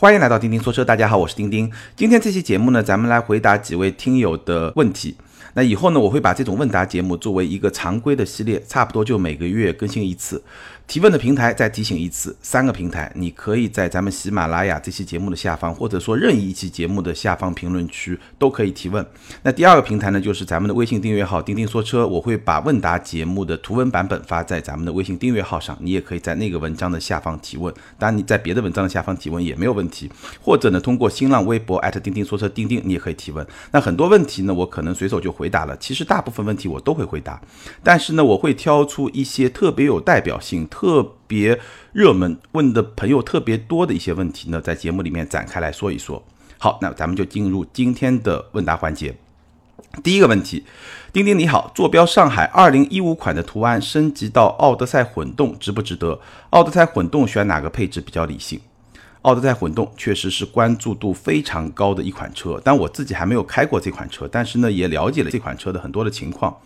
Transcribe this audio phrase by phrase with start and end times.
[0.00, 1.70] 欢迎来到钉钉说车，大家好，我是钉钉。
[1.94, 5.14] 今天这期节目呢，咱们来回答几位听友的问题。
[5.52, 10.42] 那以后呢，我会把这种问答节目作为一个常规的系列，差不多就每个月更新一次。
[10.90, 19.06] 提问的平台再提醒一次，三个平台，你可以在咱们喜马拉雅这期节目的下方，或者说任意一期节目的下方评论区都可以提问。
[19.44, 27.72] 那第二个平台呢，就是咱们的微信订阅号“钉钉说车”，我会把问答节目的图文版本发在咱们的微信订阅号上，你也可以在那个文章的下方提问。
[27.96, 30.10] 当然你在别的文章的下方提问也没有问题，
[30.42, 33.46] 或者呢，通过新浪微博钉钉说车钉钉，你也可以提问。
[33.70, 37.40] 那很多问题呢，我可能随手就回答了，其实大部分问题我都会回答，
[37.84, 41.60] 但是呢，我会挑出一些特别有代表性、特特别
[41.92, 46.24] 热门、问的朋友特别多的一些问题呢，在节目里面展开来说一说。
[46.56, 49.14] 好，那咱们就进入今天的问答环节。
[50.02, 50.64] 第一个问题，
[51.12, 56.18] 丁丁你好，坐标上海，二零一五款的途安升级到奥德赛混动值不值得？
[56.48, 58.58] 奥德赛混动选哪个配置比较理性？
[59.22, 66.56] 奥德赛混动确实是关注度非常高的一款车，但我自己还没有开过这款车，但是呢，也了解了这款车的很多的情况。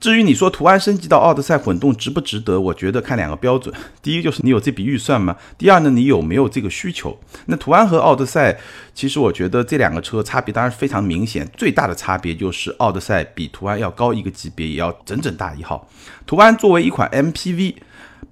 [0.00, 2.60] 至于你说途安升级到奥德赛混动值不值得？
[2.60, 5.36] 我觉得看两个标准，第一就是你有这笔预算吗？
[5.56, 7.18] 第二呢，你有没有这个需求？
[7.46, 8.58] 那途安和奥德赛，
[8.92, 15.88] 其实我觉得这两个车差别当然非常明显，最大的差别就是奥德赛比途安要高一个级别，也要整整大一号。
[16.26, 17.76] 途安作为一款 MPV，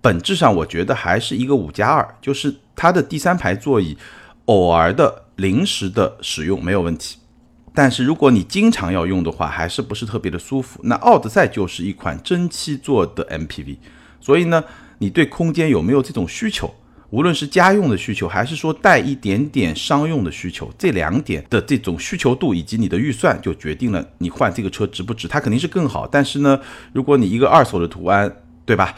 [0.01, 3.97] 本质上我觉得还是一个五加二，就是它的第三排座椅
[4.45, 7.17] 偶尔的临时的使用没有问题。
[7.75, 10.81] 但是如果你经常要用的话，还是不是特别的舒服。
[10.85, 13.77] 那奥德赛就是一款真七座的 MPV，
[14.21, 14.63] 所以呢，
[14.99, 16.73] 你对空间有没有这种需求？
[17.11, 25.29] 无论是家用的需求，还是说带一点点商用的需求，这两点的这种需求度以及你的预算，就决定了你换这个车值不值。
[25.29, 26.59] 它肯定是更好，但是呢，
[26.95, 28.35] 如果你一个二手的途安，
[28.65, 28.95] 对吧？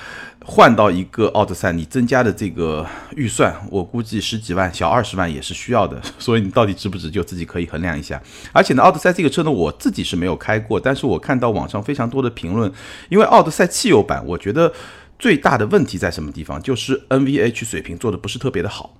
[0.47, 6.01] 换到一个奥德赛，你增加的这个预算，我估计十几万、小二十万也是需要的。
[6.19, 8.23] 所以你到底值不值，就自己可以衡量一下。
[8.53, 12.71] 而且呢，奥德赛这个车呢，我自己是没有开过，但是我看到网上非常多的评论，
[13.09, 14.71] 因为奥德赛汽油版，我觉得
[15.19, 18.95] 最大的问题在什么地方，就是 NVH 水平做的不是特别的好。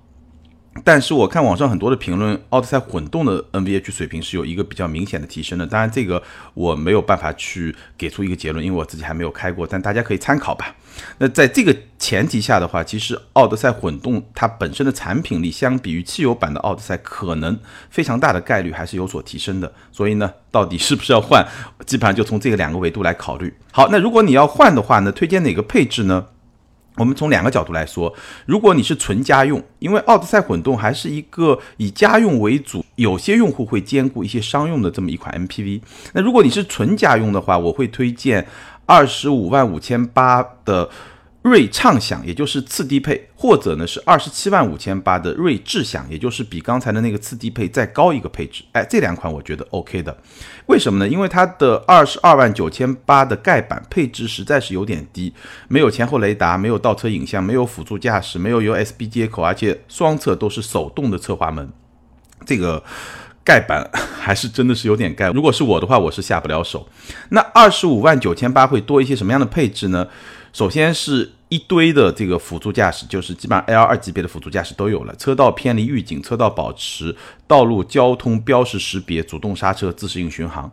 [0.83, 5.65] 但是我看网上很多的评论，奥德赛混动的 NVH 水平是有一个比较明显的提升的。
[5.65, 6.21] 当然，这个
[6.53, 10.75] 我没有办法去给出一个结论，因为我自己还没有开过，但大家可以参考吧。
[11.17, 17.57] 那在这个前提下的话，其实奥德赛混动它本身的产品力，相比于汽油版的奥德赛，可能
[17.89, 19.73] 非常大的概率还是有所提升的。
[19.91, 21.43] 所以呢，到底是不是要换，
[21.85, 23.51] 基本上就从这个两个维度来考虑。
[23.71, 26.27] 好，那如果你要换的话呢，推荐哪个配置呢？
[26.97, 28.13] 我们从两个角度来说，
[28.45, 35.81] 如果你是纯家用，因为奥德赛混动还是一个以家用为主，有些用户会兼顾一些商用的这么一款 MPV。
[36.13, 38.47] 那如果你是纯家用的话，我会推荐
[38.85, 40.89] 二十五万五千八的。
[41.45, 48.63] 锐畅享，也就是次低配，或者呢是二十七万五千八的锐智享，也就是比刚才的那个次低配再高一个配置。
[48.71, 50.17] 哎，这两款我觉得 OK 的。
[50.65, 51.07] 为什么呢？
[51.07, 55.31] 因为它的二十二万九千八的盖板配置实在是有点低，
[55.67, 61.69] 没有前后雷达，没有倒车影像，没有辅助驾驶，没有 USB 接口，而且双侧都是手动的侧滑门，
[62.43, 62.83] 这个
[63.43, 63.87] 盖板
[64.19, 65.29] 还是真的是有点盖。
[65.29, 66.89] 如果是我的话，我是下不了手。
[67.29, 70.07] 那二十五万九千八会多一些什么样的配置呢？
[70.55, 77.13] 首先是一堆的这个辅助驾驶，就是基本上 L 二级别的辅助驾驶都有了，车道偏离预警、车道保持、
[77.45, 80.71] 道路交通标识识别、主动刹车、自适应巡航。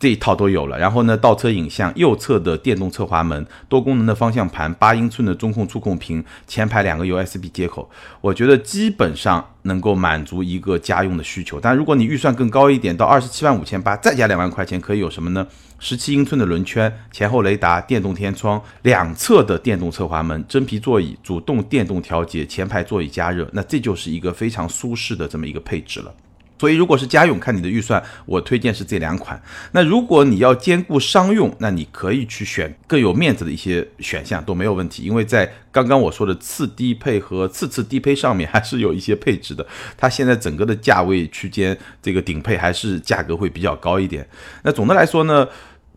[0.00, 7.88] 这一套都有了，然后呢，倒车影像、右侧的电动侧滑门、多功能的方向盘、八英寸的中控触控屏、前排两个 USB 接口，
[8.22, 11.60] 我觉得基本上能够满足一个家用的需求。
[11.60, 15.46] 但如果你预算更高一点，到二十七万五千八，再加两万块钱，可以有什么呢？
[15.78, 26.14] 十七英寸的轮圈、前后雷达、电动天窗、两侧的电动侧滑门、真皮座椅、主动电动调节、前排座椅加热，那这就是一个非常舒适的这么一个配置了。
[26.60, 29.40] 所以，如果是家用，看你的预算，我推荐是这两款。
[29.72, 35.02] 那如果你要兼顾商用，那你可以去选更有面子的一些选项都没有问题。
[35.04, 39.66] 因为在刚刚我说的次低配和次次低配上面，还是有一些配置的。
[39.96, 44.28] 它现在整个的价位区间，这个顶配还是价格会比较高一点。
[44.62, 45.48] 那总的来说呢？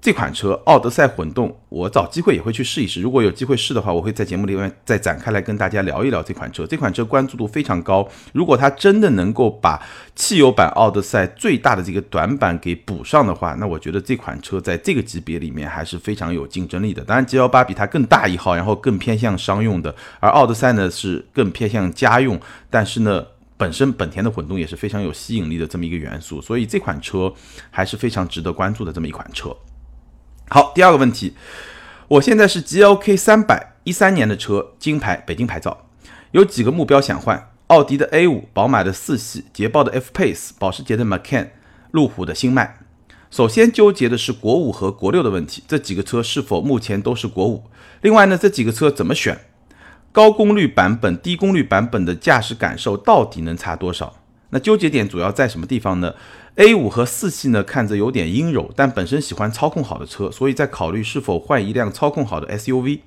[0.04, 3.02] 这款车奥德赛混动，我找机会也会去试一试。
[3.02, 6.68] 如果有机会试的话，我会在节目里面再展开来跟大家聊一聊这款车。
[6.68, 9.82] 这款车关注度非常高，如果它真的能够把
[10.14, 17.02] 汽油版奥德赛最大的这个短板给补上的话，那我觉得这款车在这个级别里面还是非常有竞争力的。
[17.06, 22.38] 当然，G L 八比它更大一号，然后更偏向商用的，而奥德赛呢是更偏向家用。
[22.70, 27.34] 但是呢，本身本田的混动也是非常有吸引力的这么一个元素，所以这款车
[27.72, 29.56] 还是非常值得关注的这么一款车。
[30.50, 31.34] 好，第二个问题，
[32.08, 35.86] 我现在是 G L K 三百一三年的车，金牌，北京牌照，
[36.32, 37.50] 有几个目标想换。
[37.68, 41.48] 奥迪的 A 五、宝马的四系、捷豹的 F Pace、保时捷的 Macan、
[41.90, 42.78] 路虎的新迈。
[43.32, 47.64] 首先纠结的是国五和国六的问题，这几个车是否目前都是国五？
[48.02, 49.40] 另外呢，这几个车怎么选？
[50.12, 54.18] 高功率版本、低功率版本的驾驶感受到底能差多少？
[54.52, 56.14] 那纠结点主要在什么地方呢
[56.56, 63.00] ？A 五和四系呢，看着有点阴柔，但本身喜欢操控好的车，所以在考虑是否换一辆操控好的 SUV。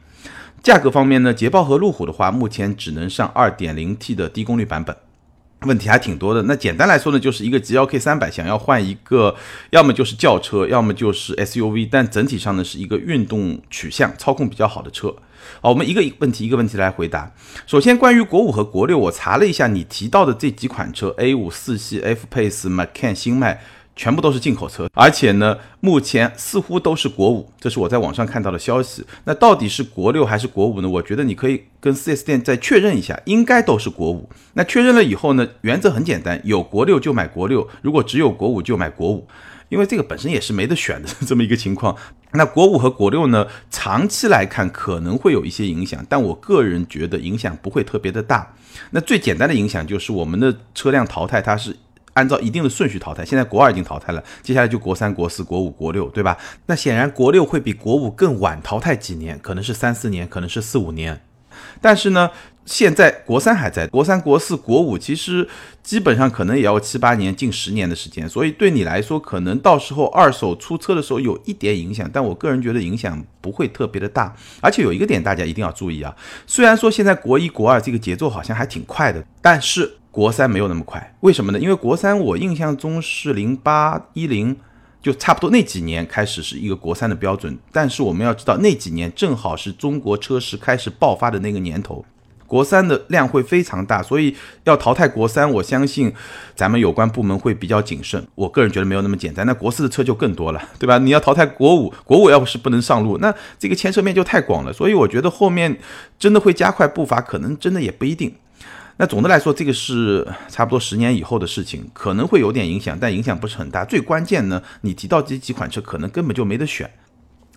[0.63, 4.97] 价格方面呢，捷豹和路虎的话，目前只能上 2.0T 的低功率版本。
[5.61, 6.43] 问题还挺多的。
[6.43, 9.35] 那简单来说呢，就是一个 GLK 三百想要换一个，
[9.71, 15.15] 要么就是轿车，要么就是 SUV，但整体上呢是一个运动取向、操控比较好的车。
[15.61, 17.33] 好，我们一个问题一个问题来回答。
[17.67, 23.61] 首先，关于国五和国六，我查了一下你提到的这几款车，A 五、四系、F Pace、Macan、新迈。
[23.97, 29.03] 全部都是进口车，而且呢，目前似乎都是国五，这是我在网上看到的消息。
[29.25, 30.89] 那到底是国六还是国五呢？
[30.89, 34.29] 我觉得你可以跟 4S 店再确认一下，应该都是国五。
[34.53, 39.27] 那确认了以后呢，原则很简单，有国六就买国六，如果只有国五就买国五，
[39.71, 41.97] 因为这个本身也是没得选的 这么一个情况。
[42.33, 48.55] 那国五和国六呢，长期来看可能会有一些影响，但我个人觉得影响不会特别的大。
[48.91, 51.75] 那最简单的影响就是我们的车辆淘汰，它是。
[52.17, 56.37] 按照一定的顺序淘汰，现在国二已经淘汰了，接下来就国三、国四、国五、国六，对吧？
[56.65, 61.21] 那显然国六会比国五更晚淘汰几年，可能是三四年，可能是四五年。
[61.81, 62.31] 但是呢，
[62.65, 65.47] 现在国三还在，国三、国四、国五其实
[65.83, 74.35] 基本上可能也要七八年、近十年的时间，所以对你来说，可能到时候二手出车的时候有一点影响，但我个人觉得影响不会特别的大。
[74.63, 76.17] 而且有一个点大家一定要注意啊，
[76.47, 79.99] 虽然说现在国一、国二这个节奏好像还挺快的，但是。
[80.17, 81.59] 国三没有那么快，为什么呢？
[81.61, 84.57] 因为国三我印象中是零八一零，
[85.03, 87.59] 就差不多那几年开始是一个国三的标准。
[87.71, 92.03] 但是我们要知道，那几年正好是中国车市开始爆发的那个年头，
[92.47, 94.35] 国三的量会非常大，所以
[94.65, 96.11] 要淘汰国三，我相信
[96.55, 98.27] 咱们有关部门会比较谨慎。
[98.37, 99.47] 我个人觉得没有那么简单。
[99.47, 100.97] 那国四的车就更多了， 对吧？
[100.97, 104.73] 你要淘汰国五，国五要不是不能上路，那这个牵涉面就太广了。
[104.73, 105.79] 所以我觉得后面
[106.19, 108.35] 真的会加快步伐，可能真的也不一定。
[108.99, 113.85] 那总的来说，这个是差不多十年以后的事情，可能会有点影响，但影响不是很大。
[113.85, 116.91] 最关键呢，你提到这几款车，可能根本就没得选。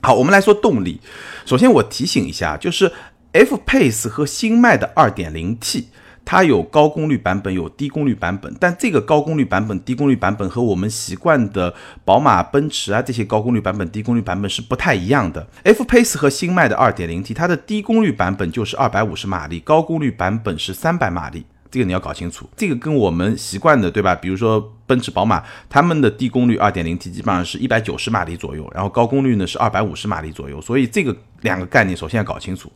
[0.01, 0.99] 好，我们来说动力。
[1.45, 2.91] 首先我提醒一下，就是
[3.31, 5.85] F Pace 和新迈的 2.0T。
[6.23, 11.73] 它有高功率版本，有低功率版本，但这个高功率版本、低功率版本和我们习惯的
[12.05, 15.47] 宝马、奔驰啊这些高功率版本、低功率版本是不太一样的。
[15.63, 22.47] F Pace 和新迈的 2.0T，它的低功率版本就是250马力，高功率版本是300马力，这个你要搞清楚。
[22.55, 24.13] 这个跟我们习惯的，对吧？
[24.13, 32.71] 比如说奔驰、宝马，他们的低功率 2.0T 基本上是一百九十马力左右，然后高功率呢是二百五十马力左右，所以这个两个概念首先要搞清楚，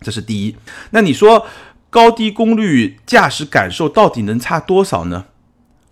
[0.00, 0.56] 这是第一。
[0.90, 1.46] 那你说？
[1.96, 5.24] 高低功率驾驶感受到底能差多少呢？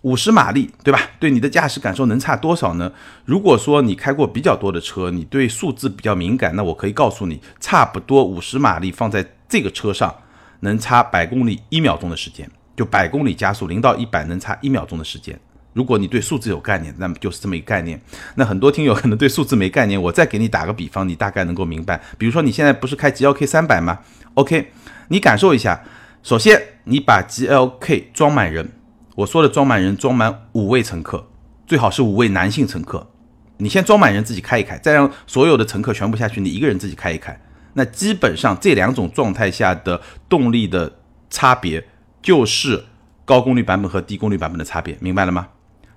[0.02, 1.00] 五十马力，对吧？
[1.18, 2.92] 对你的驾驶感受能差多少呢？
[3.24, 10.14] 如果说你开过比较多的车，你对数字比较敏感，那我可以告诉你，差不多五十马力放在这个车上，
[10.60, 12.46] 能差百公里一秒钟的时间，
[12.76, 15.40] 就百公里加速零到一百能差一秒钟的时间。
[15.72, 17.98] 如果你对数字有概念，那么就是这么一个概念。
[18.34, 21.98] 那很多听友可能对数字没概念，我再给你打个比方，你大概能够明白。
[22.18, 24.00] 比如说你现在不是开 GLK 三百吗
[24.34, 24.70] ？OK。
[25.08, 25.84] 你感受一下，
[26.22, 28.72] 首先你把 G L K 装满人，
[29.16, 31.28] 我说的装满人，装满五位乘客，
[31.66, 33.10] 最好是五位男性乘客。
[33.58, 37.38] 你先装满人自己开一开，再让所有的乘客全部下去，你一个人自己开一开。
[37.74, 40.92] 那基本上这两种状态下的动力的
[41.30, 41.86] 差别，
[42.22, 42.84] 就是
[43.24, 45.48] 高功率版本和低功率版本的差别，明白了吗？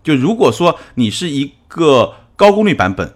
[0.03, 3.13] 就如果说你是一个高功率版本。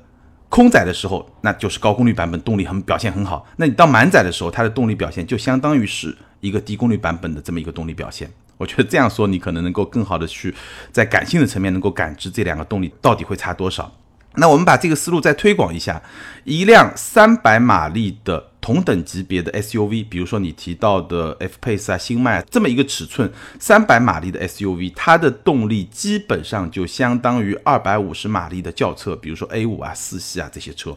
[0.52, 3.48] 空载的时候，那就是高功率版本动力很表现很好。
[3.56, 8.30] 那你到满载的时候，它的动力表现就相当于是一个低功率版本的这么一个动力表现。
[8.58, 10.54] 我觉得这样说，你可能能够更好的去
[10.92, 13.90] 在感性的层面能够感知这两个动力到底会差多少。
[14.36, 16.02] 那我们把这个思路再推广一下，
[16.44, 30.96] 一辆三百马力的同等级别的 SUV，比如说你提到的 F Pace 啊、新迈这么一个尺寸三百马力的 SUV，它的动力基本上就相当于二百五十马力的轿车，比如说 A 五啊、四系啊这些车，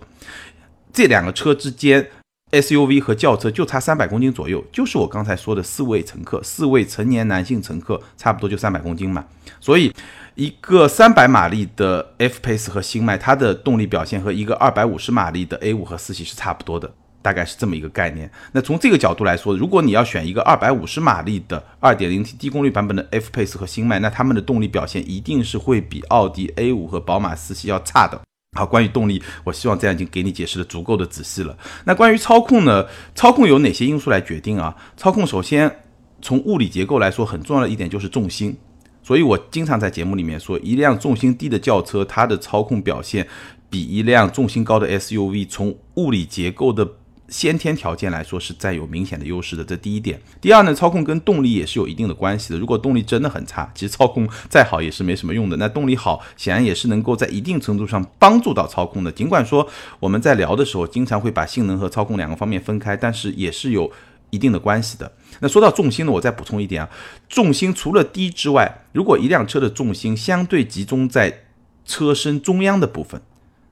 [0.92, 2.06] 这两个车之间
[2.52, 9.24] SUV 和轿车就差三百公斤左右，就是我刚才说的四位乘客，四位成年男性乘客，差不多就三百公斤嘛，
[9.60, 9.92] 所以。
[10.36, 16.92] 一个三百马力的 F Pace 和新迈，它的动力表现和一个二百五十马力的 A 五和四系是差不多的，
[17.24, 18.30] 大概是这么一个概念。
[18.52, 28.20] 那从这个角度来说，如果你要选一个二百五十马力的二点零 T 低功率版本的 F Pace 和新迈，那它们的动力表现一定是会比奥迪 A 五和宝马四系要差的。
[28.58, 31.56] 好，关于动力，我希望这样已经给你解释的足够的仔细了。
[31.86, 32.84] 那关于操控呢？
[33.14, 34.76] 操控有哪些因素来决定啊？
[34.96, 35.80] 操控首先。
[36.22, 38.56] 从物理结构来说很重要的一点就是重心，
[39.02, 43.26] 所以我经常在节目里面说，一辆重心低的轿车，它的操控表现
[43.68, 46.88] 比一辆重心高的 SUV 从物理结构的。
[47.28, 50.20] 先天条件来说是占有明显的优势的，这第一点。
[50.40, 52.58] 第二呢，操控跟动力也是有一定的关系的。
[52.58, 55.56] 如果动力真的很差，其实操控再好也是没什么用的。
[55.56, 59.10] 那动力好，显然也是能够在一定程度上帮助到操控的。
[59.10, 59.66] 尽管说
[59.98, 63.90] 我们在聊的时候经常会把性能和操控两个方面分开，但是也是有
[64.30, 65.10] 一定的关系的。
[65.40, 66.90] 那说到重心呢，我再补充一点啊，
[67.28, 71.44] 重心除了低之外，如果一辆车的重心相对集中在
[71.86, 73.20] 车身中央的部分。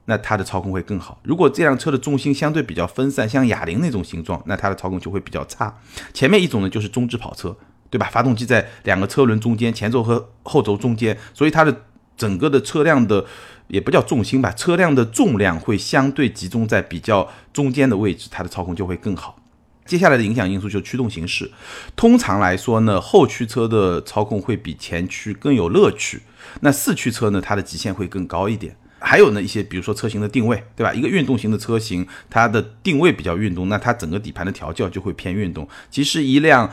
[0.06, 1.20] 那它的操控会更好。
[1.22, 5.78] 如果这辆车的重心相对比较分散，像哑铃那种形状，那它的操控就会比较差。
[6.12, 7.56] 前面一种呢就是中置跑车，
[7.88, 8.08] 对吧？
[8.10, 11.82] 发动机在两个车轮中间，前轴和后轴中间，所以它的
[12.16, 13.24] 整个的车辆的
[13.68, 19.38] 也不叫重心吧，车辆的重量会相对集中在比较中间的位置，它的操控就会更好。
[19.84, 21.50] 接下来的影响因素就是驱动形式。
[21.96, 26.22] 通常来说呢，后驱车的操控会比前驱更有乐趣。
[26.60, 28.76] 那四驱车呢，它的极限会更高一点。
[29.02, 30.94] 还有呢一些，比如说车型的定位，对吧？
[30.94, 35.68] 一个运动型的车型，它的定位比较运动，那它整个底盘的调教就会偏运动。
[35.90, 36.70] 其实一辆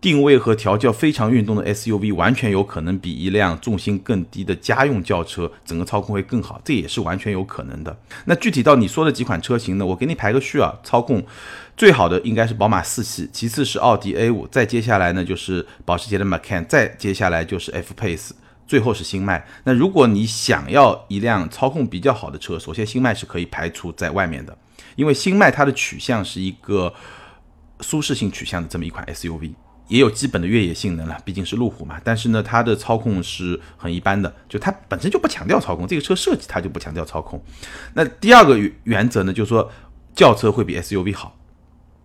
[0.00, 7.96] 定位和调教非常运动的 SUV，完全有可能比一辆重心更低的家用轿车整个操控会更好，这也是完全有可能的。
[8.24, 9.86] 那具体到你说的几款车型呢？
[9.86, 11.24] 我给你排个序啊，操控
[11.76, 18.30] 最好的应该是宝马四系，其次是奥迪 A 五，再接下来呢就是保时捷的 Macan，再接下来就是 F Pace。
[18.72, 19.46] 最后是新迈。
[19.64, 24.56] 那如果你想要一辆操控比较好的车，首先新迈是可以排除在外面的，
[24.96, 26.94] 因为新迈它的取向是一个
[27.82, 29.52] 舒适性取向的这么一款 SUV，
[29.88, 32.00] 也有基本的越野性能了，毕竟是路虎嘛。
[32.02, 37.44] 但是呢，它的操控是很一般的，就它本身就不强调操控，这个车设计它就不强调操控。
[37.92, 39.70] 那第二个原则呢，就是说
[40.14, 41.36] 轿车会比 SUV 好。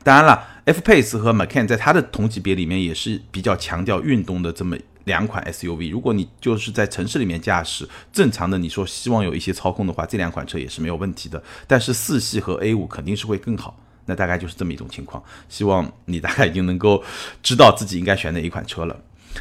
[0.03, 4.75] 当然了，F Pace 和 Macan 在它的同级别里面也是比较强调运动的这么。
[5.07, 11.41] 两款 SUV，如果你就是在城市里面驾驶，正常的你说希望有一些操控的话，这两款车也是没有问题的。
[11.65, 15.23] 但是四系和 A 五肯定是会更好，那大概就是这么一种情况。
[15.49, 17.03] 希望你大概已经能够
[17.41, 18.95] 知道自己应该选哪一款车了。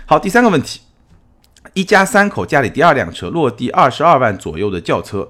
[0.07, 0.81] 好，第三个问题，
[1.75, 5.29] 一家三口家里第二辆车，落地二十二万左右的轿车。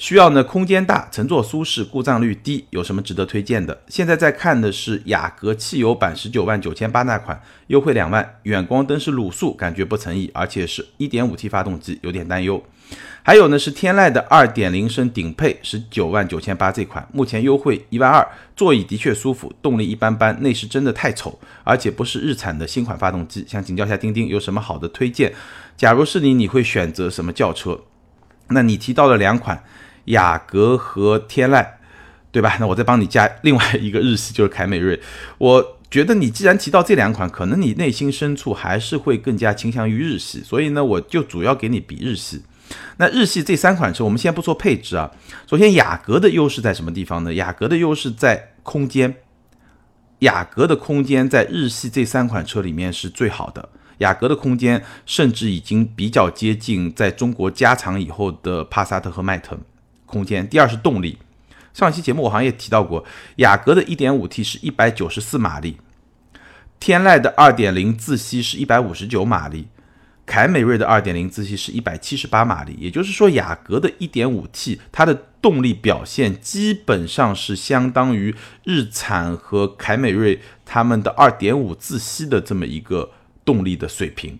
[0.00, 3.82] 需要呢，空间大，乘坐舒适，故障率低，有什么值得推荐的？
[3.88, 12.64] 现在在看的是雅阁汽油版，十九万九千八那款，优惠两万，远光灯是卤素，感觉不诚意，而且是一点五 T 发动机，有点担忧。
[13.22, 18.26] 还有呢，是天籁的二点零升顶配，十九万九千八这款，目前优惠一万二，
[18.56, 25.34] 座椅的确舒服，动力一般般，内饰真的太丑，而且不是日产的新款发动机，想请教一下钉钉有什么好的推荐？
[25.76, 27.78] 假如是你，你会选择什么轿车？
[28.52, 29.62] 那你提到了两款。
[30.10, 31.66] 雅阁和天籁，
[32.30, 32.56] 对吧？
[32.60, 35.00] 那我再帮你加另外一个日系，就是凯美瑞。
[35.38, 42.42] 我觉得你既然提到这两款，可能你内心深处还是会更加倾向于日系，所以呢，我就主要给你比日系。
[42.98, 45.10] 那日系这三款车，我们先不说配置啊。
[45.48, 47.34] 首先，雅阁的优势在什么地方呢？
[47.34, 49.16] 雅阁的优势在空间，
[50.20, 53.70] 雅阁的空间在日系这三款车里面是最好的。
[53.98, 59.58] 雅阁的空间甚至已经比较接近在中国加长以后的帕萨特和迈腾。
[60.10, 61.18] 空间，第二是动力。
[61.72, 63.04] 上一期节目我好像也提到过，
[63.36, 65.76] 雅阁的 1.5T 是一百九十四马力，
[66.80, 69.68] 天籁的2.0自吸是一百五十九马力，
[70.26, 72.76] 凯美瑞的2.0自吸是一百七十八马力。
[72.78, 83.12] 也就是说，雅阁的 1.5T 它的动力表现基本上是相当于日产和凯美瑞他们的2.5自吸的这么一个
[83.44, 84.38] 动力的水平。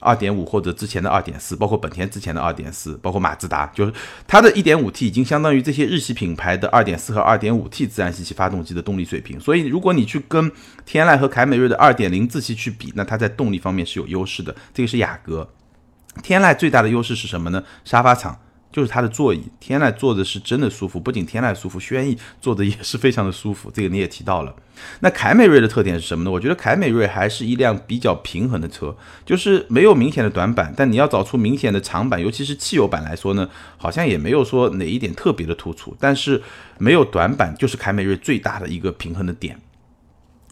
[0.00, 3.92] 二点五或者之前的二点四，包括本田之前的二点四，包括马自达，就是
[4.26, 9.38] 它的一点五 T 已经相当于这些日系品牌的二点四和二点五 T 自然吸气发动机的动力水平。
[9.38, 10.50] 所以，如果你去跟
[10.84, 14.56] 天籁和凯美瑞的二点零自吸去比，那它在动力方面是有优势的。
[14.74, 15.48] 这个是雅阁。
[16.22, 17.62] 天籁最大的优势是什么呢？
[17.84, 18.40] 沙发厂。
[18.72, 23.70] 就是它的座椅，天籁坐的是真的舒服，不仅天籁舒服，轩逸坐的也是非常的舒服。
[23.74, 24.54] 这个你也提到了。
[25.00, 26.30] 那凯美瑞的特点是什么呢？
[26.30, 28.96] 我觉得凯美瑞还是一辆比较平衡的车，
[29.26, 35.94] 就是没有明显的短板，但你要找出明显的长板，尤其是汽油版来说呢，好像也没有说哪一点特别的突出。
[36.00, 36.42] 但是
[36.78, 39.60] 没有短板就是凯美瑞最大的一个平衡的点。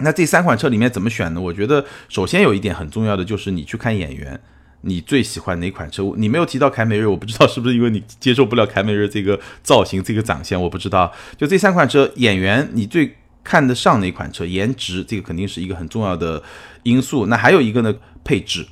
[0.00, 1.40] 那这三款车里面怎么选呢？
[1.40, 4.38] 我觉得首先有一点很重要的就是你去看眼缘。
[4.82, 6.12] 你最喜欢哪款车？
[6.16, 11.12] 你没有提到凯美瑞，我不知道是不是因为你接受不了凯美瑞这个造型、这个长相，我不知道。
[11.36, 14.46] 就这三款车，演员你最看得上哪款车？
[14.46, 16.42] 颜值这个肯定是一个很重要的
[16.84, 17.26] 因素。
[17.26, 18.66] 那还有一个呢，配置。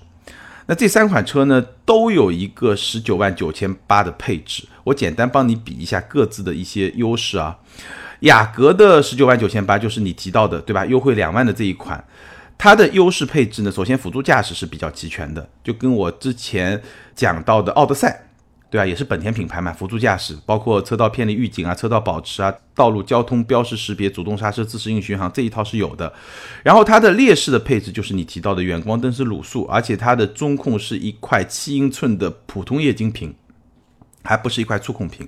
[0.66, 4.64] 那这三款车呢，都有一个十九万九千八的配置。
[4.84, 7.58] 我简单帮你比一下各自的一些优势啊。
[8.20, 10.86] 雅阁的十九万九千八就是你提到的，对吧？
[10.86, 12.02] 优惠两万的这一款。
[12.58, 16.82] 它的优势配置呢，首先辅助驾驶是比较齐全的，就跟我之前
[17.14, 18.22] 讲到的奥德赛。
[18.68, 26.12] 对啊，也是本田品牌嘛，辅助驾驶包括车道偏离预警啊、车道保持啊、道路交通标识识别、主动刹车、自适应巡航这一套是有的。
[26.64, 33.32] 然后它的劣势的配置就是你提到的远光灯是卤素，而且它的中控是一块七英寸的普通液晶屏，
[34.25, 35.26] 还不是一块触控屏。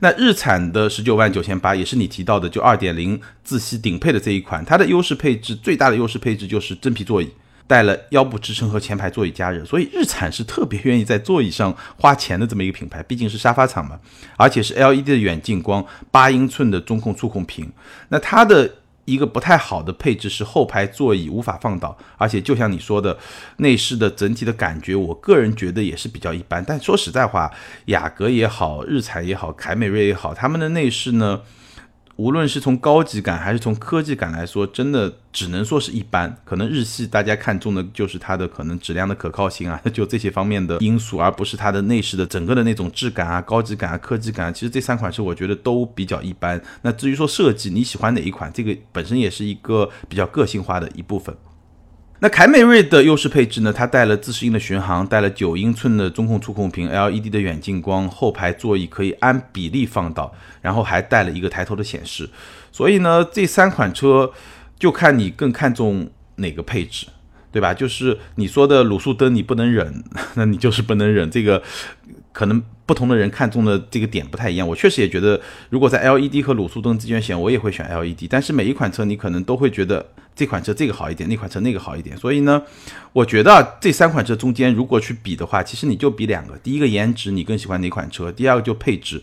[0.00, 7.30] 那日产的十九万九千八也是你提到的，就二点零自吸顶配的这一款，它的优势配置最大的优势配置就是真皮座椅。
[7.66, 13.98] 带了腰部支撑和前排座椅加热，所以日产是特别愿意在座椅上花钱的这么一个品牌，毕竟是沙发厂嘛，
[14.36, 17.72] 而且是 LED 的远近光，八英寸的中控触控屏。
[18.10, 18.70] 那它的
[19.04, 23.18] 一个不太好的配置是后排座椅无法放倒，而且就像你说的，
[23.58, 26.64] 内饰的整体的感觉，我个人觉得也是比较一般。
[26.66, 27.52] 但说实在话，
[27.86, 31.42] 雅阁也好，日产也好，凯美瑞也好，他们的内饰呢？
[32.16, 36.36] 无论是从高级感还是从科技感来说，真的只能说是一般。
[36.44, 44.54] 可能日系大家看中的就是它的可能质量的可靠性啊， 就这些方面的因素，而不是它的内饰的整个的那种质感啊、高级感啊、科技感。
[44.54, 46.60] 其实这三款车我觉得都比较一般。
[46.82, 51.36] 那至于说设计，你喜欢哪一款，这个本身也是一个比较个性化的一部分。
[52.24, 53.70] 那凯美瑞的优势配置呢？
[53.70, 62.26] 它带了自适应的巡航，带了九英寸的中控触控屏，LED 的远近光，后排座椅可以按比例放倒，然后还带了一个抬头的显示。
[62.72, 64.32] 所以呢，这三款车
[64.78, 67.08] 就看你更看重哪个配置，
[67.52, 67.74] 对吧？
[67.74, 70.02] 就是你说的卤素灯你不能忍，
[70.32, 71.62] 那你就是不能忍这个。
[72.34, 74.68] 可能不同的人看中的这个点不太一样。
[74.68, 78.26] 我确实也觉得，如果在 LED 和卤素灯之间选，我也会选 LED。
[78.28, 82.16] 但是每一款车你可能都会觉得这款车这个好一点，那款车那个好一点。
[82.16, 82.60] 所以呢，
[83.12, 89.22] 我觉得这三款车中间如果去比的话，其实你就比两个：第一个颜值，你更喜欢哪款车；第二个就配置。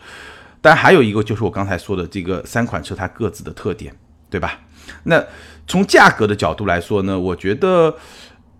[0.62, 3.94] 当然还有一个就是我刚才说的这个三款车它各自的特点，
[4.30, 4.62] 对吧？
[5.03, 5.22] 那
[5.68, 7.94] 从价格的角度来说呢，我觉得。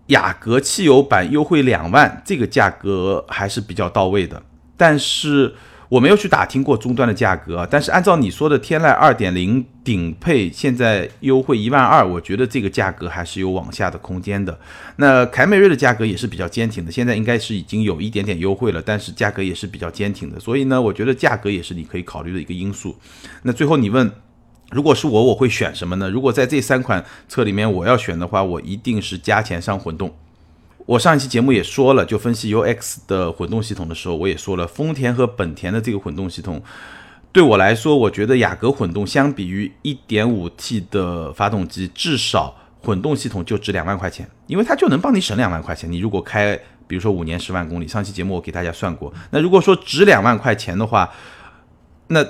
[0.08, 4.42] 雅阁汽油版优惠两万，这个价格还是比较到位的。
[4.76, 5.54] 但是
[5.90, 14.58] 我没有去打听过终端的价格，但是按照你说的天籁二点零顶配现在优惠一万二，我觉得这个价格还是有往下的空间的。
[14.96, 20.40] 那凯美瑞的价格也是比较坚挺的，现在应该是已经有一点点优惠了，但是价格也是比较坚挺的。
[20.40, 22.98] 所以呢，我觉得价格也是你可以考虑的一个因素。
[23.44, 24.12] 那最后你问。
[24.72, 26.10] 如果是我，我会选什么呢？
[26.10, 30.14] 如果在这三款车里面我要选的话，我一定是加钱上混动。
[30.86, 36.62] 我上一期节目也说了，就分析 UX 的混动系统的时候，我也说了，丰田和本田的这个混动系统，
[37.32, 45.92] 对我来说，我觉得雅阁混动相比于 1.5T 的发动机，至少混动系统就值两万块钱，因为它就能帮你省两万块钱。
[45.92, 46.58] 你如果开，
[46.88, 51.12] 比如说五年十万公里，上期节目我给大家算过，那如果说值两万块钱的话，
[52.08, 52.26] 那。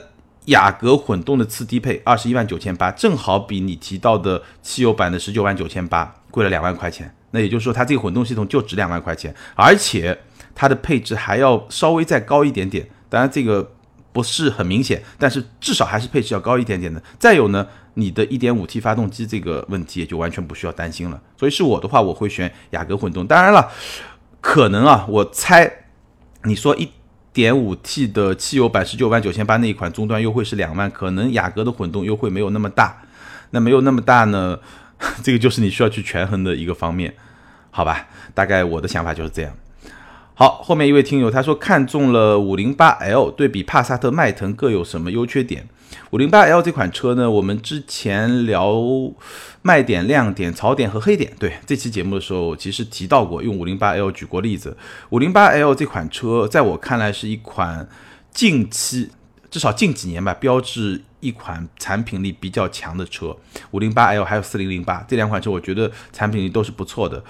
[0.45, 7.13] 雅阁混动的次低配二十一万九千八，正好比你提到的汽油版的十九万九千八贵了两万块钱。
[7.31, 10.17] 那也就是说，它这个混动系统就值两万块钱，而且
[10.53, 12.89] 它的配置还要稍微再高一点点。
[13.07, 13.71] 当然这个
[14.11, 17.01] 不是很明显，但是至少还是配置要高一点点的。
[17.19, 21.21] 再有呢，你的一点五 T 发动机这个问题也就完全不需要担心了。
[21.37, 23.25] 所以是我的话，我会选雅阁混动。
[23.27, 23.71] 当然了，
[24.41, 25.85] 可能啊，我猜
[26.43, 26.91] 你说一。
[27.33, 33.03] 点五 T 的汽油版十九万九千八那一款终端优惠是两万，可能雅阁的混动优惠没有那么大，
[33.51, 34.59] 那没有那么大呢，
[35.23, 37.15] 这个就是你需要去权衡的一个方面，
[37.69, 38.07] 好吧？
[38.33, 39.53] 大概我的想法就是这样。
[40.33, 45.67] 好，后面一位听友他说看中了五零八 L，对比帕萨特、迈腾各有什么优缺点？
[46.11, 48.73] 五零八 L 这款车呢，我们之前聊
[49.61, 54.75] 卖点、亮点、槽点和黑点，对这期节目的时候，其实提到过，用五零八 L 举过例子。
[55.09, 57.87] 五零八 L 这款车，在我看来是一款
[58.33, 59.09] 近期，
[59.49, 63.35] 至少近几年吧，标志一款产品力比较强的车。
[63.71, 67.23] 五零八 L 还有四零零八这两款车，我觉得产品力都是不错的。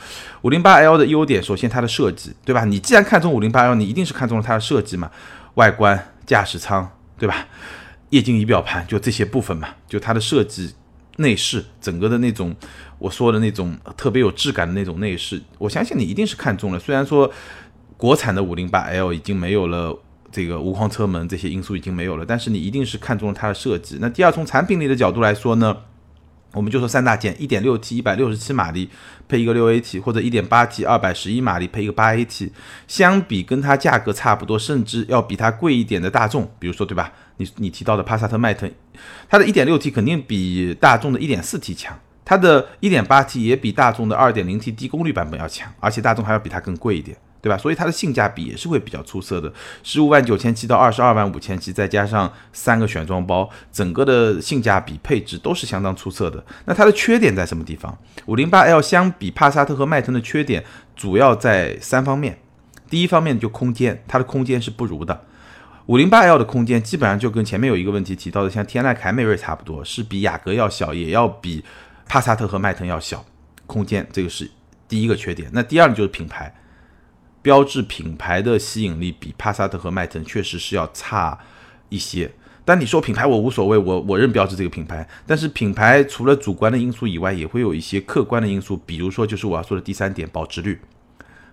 [0.43, 2.63] 五零八 L 的优点，首先它的设计，对吧？
[2.63, 5.11] 你既然看中五零八 L，你一定是看中了它的设计嘛，
[5.55, 7.47] 外观、驾驶舱，对吧？
[8.11, 10.73] 液晶仪表盘就这些部分嘛，就它的设计、
[11.17, 12.55] 内饰，整个的那种
[12.99, 16.79] 我说的那种特别有质感的那种内饰，我相信你一定是看中了。
[16.79, 17.31] 虽然说
[17.97, 19.97] 国产的五零八 L 已经没有了
[20.31, 23.97] 这个无框车门这些因素已经没有了，但是你一定是看中了它的设计。
[23.99, 25.75] 那第二，从产品力的角度来说呢？
[26.53, 28.89] 我们就说三大件：一点六 T 一百六十七马力
[29.27, 32.49] 配一个六 AT，或者一点八 T 二百十一马力配一个八 AT。
[32.87, 37.13] 相比跟它价格差不多，甚至要比它贵一点的大众，比如说对吧？
[37.37, 38.69] 你你提到的帕萨特、迈腾，
[39.29, 47.17] 它的一点六 T 肯定比大众的一点四 T 强，它的一点八 T 也比大众的二点零 T 低功率版本要强，而且大众还要比它更贵一点。
[47.41, 47.57] 对吧？
[47.57, 49.51] 所以它的性价比也是会比较出色的。
[49.81, 56.43] 十五万九千七到二十二万五千七，再加上三个选装包，整个的性价比配置都是相当出色的。
[56.65, 57.97] 那它的缺点在什么地方？
[58.27, 60.63] 五零八 L 相比帕萨特和迈腾的缺点
[60.95, 62.37] 主要在三方面。
[62.87, 65.23] 第一方面就空间，它的空间是不如的。
[65.87, 71.65] 五零八 L 的空间基本上就跟前面有一个问题提到的，像天籁、凯美瑞差不多，是比雅阁要小，也要比
[72.07, 73.25] 帕萨特和迈腾要小。
[73.65, 74.49] 空间这个是
[74.87, 75.49] 第一个缺点。
[75.53, 76.53] 那第二呢，就是品牌。
[77.41, 81.39] 标志品牌的吸引力比帕萨特和迈腾确实是要差
[81.89, 82.31] 一些，
[82.63, 85.07] 但你说品牌我无所谓，我我认标志这个品牌。
[85.25, 90.79] 但是品牌除了主观的因素以外，也会有一些客观的因素，比如说就是我要说的第三点，保值率。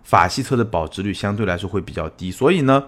[0.04, 2.84] 法系车的保值率相对来说会比较低，所以呢，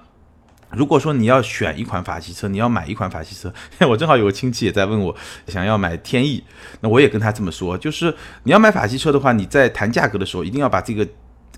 [0.71, 3.53] 如果说你要选一款法系车，你要买一款法系车，
[3.89, 5.15] 我正好有个亲戚也在问我
[5.47, 6.43] 想要买天翼，
[6.81, 11.07] 那我也跟他这么说，就是你要买法系车的话，你在谈价格的时候一定要把这个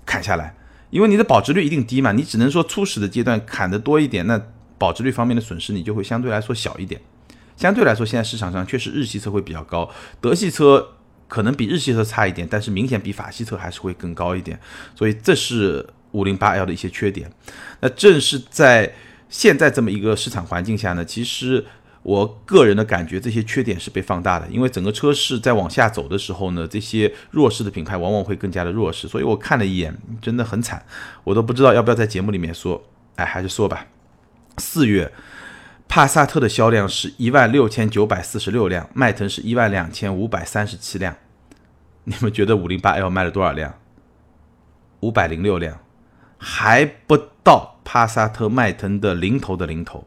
[0.05, 0.53] 砍下来。
[0.93, 4.39] 因为你的保值率一定低嘛，你只能说初始的阶段砍得多一点，那
[4.77, 7.01] 保值率方面的损失你就会相对来说小一点。
[7.57, 9.89] 相对来说，现在市场上确实日系车会比较高，
[10.21, 10.87] 德系车
[11.27, 14.59] 可能比日系车差一点，但是明显比法系车还是会更高一点。
[14.95, 17.27] 所以这是五零八 L 的一些缺点。
[17.79, 18.93] 那正是在
[19.29, 21.65] 现在这么一个市场环境下呢，其实。
[22.03, 29.07] 我个人的感觉，这些缺点是被放大的，因为整个车市在往下走的时候呢，这些弱势的品牌往往会更加的弱势。
[29.07, 30.85] 所以我看了一眼，真的很惨，
[31.23, 32.83] 我都不知道要不要在节目里面说，
[33.15, 33.87] 哎，还是说吧。
[34.57, 35.13] 四月，
[35.87, 41.15] 帕萨特的销量是一万六千九百四十六辆，迈腾是一万两千五百三十七辆。
[42.03, 43.75] 你们觉得五零八 L 卖了多少辆？
[44.99, 45.79] 五百零六辆，
[46.37, 50.05] 还不到帕萨特、迈腾的零头的零头，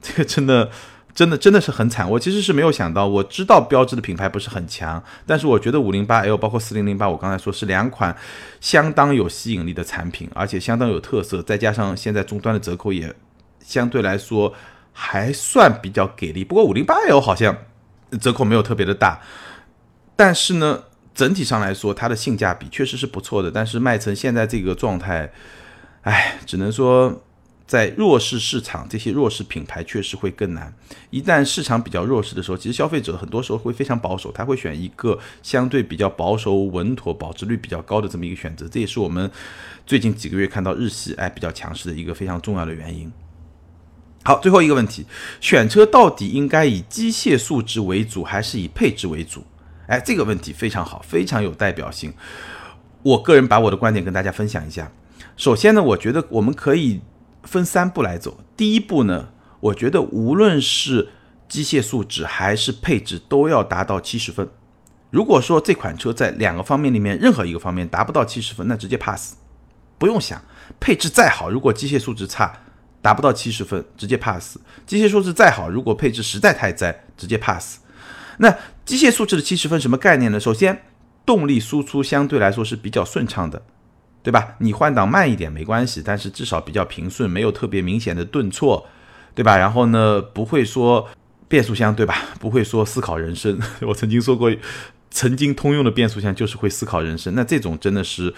[0.00, 0.70] 这个真的。
[1.14, 8.16] 真的真的是很惨，我其实是没有想到，我知道标志的品牌不是很强，但是我觉得五零八 L 包括四零零八，我刚才说是两款
[8.62, 13.14] 相当有吸引力的产品，而且相当有特色，再加上现在终端的折扣也
[13.60, 14.54] 相对来说
[14.92, 16.42] 还算比较给力。
[16.42, 17.54] 不过五零八 L 好像
[18.18, 19.20] 折扣没有特别的大，
[20.16, 23.50] 但是呢，整体上来说它的性价比确实是不错的。
[23.50, 25.30] 但是迈腾现在这个状态，
[26.02, 27.22] 哎，只能说。
[27.72, 30.70] 在弱势市场，这些弱势品牌确实会更难。
[31.08, 38.68] 一旦市场比较弱势的时候，其实消费者很多时候会非常保守，他会选一个相对比较保守、稳妥、保值率比较高的这么一个选择。
[38.68, 39.30] 这也是我们
[39.86, 43.10] 最近几个月看到日系哎比较强势的一个非常重要的原因。
[44.22, 45.06] 好，最后一个问题，
[45.40, 49.42] 选车到底应该以机械素质为主，还是以配置为主？
[49.86, 52.12] 哎，这个问题非常好，非常有代表性。
[53.02, 54.92] 我个人把我的观点跟大家分享一下。
[55.38, 57.00] 首先呢，我觉得我们可以。
[57.42, 58.40] 分三步来走。
[58.56, 59.28] 第一步呢，
[59.60, 61.08] 我觉得无论是
[61.48, 64.48] 机械素质还是配置，都要达到七十分。
[65.10, 69.34] 如果说这款车在两个方面里面任何一个方面达不到七十分，那直接 pass，
[69.98, 70.40] 不用想。
[70.80, 72.60] 配置再好，如果机械素质差，
[73.02, 74.56] 达不到七十分，直接 pass。
[74.86, 77.80] 机械素质再好，如果配置实在太栽，直接 pass。
[78.38, 80.40] 那机械素质的七十分什么概念呢？
[80.40, 80.82] 首先，
[81.26, 83.62] 动力输出相对来说是比较顺畅的。
[84.22, 84.54] 对吧？
[84.58, 88.86] 你换挡慢一点没关系，但是至少比较平顺，没有特别明显的顿挫，
[89.34, 89.56] 对吧？
[89.56, 91.08] 然后呢，不会说
[91.48, 92.14] 变速箱，对吧？
[92.38, 93.60] 不会说思考人生。
[93.82, 94.50] 我曾经说过，
[95.10, 97.34] 曾经通用的变速箱就是会思考人生。
[97.34, 98.32] 那这种真的是，